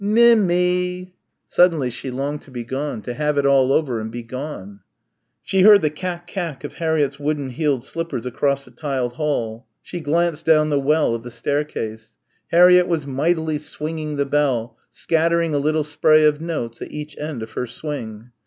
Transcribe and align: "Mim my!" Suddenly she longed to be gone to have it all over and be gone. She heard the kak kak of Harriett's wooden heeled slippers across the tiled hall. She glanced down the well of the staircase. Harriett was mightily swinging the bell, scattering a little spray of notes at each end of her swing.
"Mim 0.03 0.47
my!" 0.47 1.11
Suddenly 1.45 1.91
she 1.91 2.09
longed 2.09 2.41
to 2.41 2.49
be 2.49 2.63
gone 2.63 3.03
to 3.03 3.13
have 3.13 3.37
it 3.37 3.45
all 3.45 3.71
over 3.71 3.99
and 4.01 4.09
be 4.09 4.23
gone. 4.23 4.79
She 5.43 5.61
heard 5.61 5.83
the 5.83 5.91
kak 5.91 6.25
kak 6.25 6.63
of 6.63 6.73
Harriett's 6.73 7.19
wooden 7.19 7.51
heeled 7.51 7.83
slippers 7.83 8.25
across 8.25 8.65
the 8.65 8.71
tiled 8.71 9.13
hall. 9.13 9.67
She 9.83 9.99
glanced 9.99 10.43
down 10.43 10.71
the 10.71 10.79
well 10.79 11.13
of 11.13 11.21
the 11.21 11.29
staircase. 11.29 12.15
Harriett 12.47 12.87
was 12.87 13.05
mightily 13.05 13.59
swinging 13.59 14.15
the 14.15 14.25
bell, 14.25 14.75
scattering 14.89 15.53
a 15.53 15.59
little 15.59 15.83
spray 15.83 16.23
of 16.25 16.41
notes 16.41 16.81
at 16.81 16.91
each 16.91 17.15
end 17.19 17.43
of 17.43 17.51
her 17.51 17.67
swing. 17.67 18.31